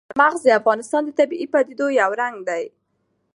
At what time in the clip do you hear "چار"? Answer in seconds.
0.07-0.15